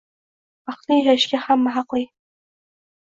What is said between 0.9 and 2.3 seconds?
yashashga hamma haqli!ng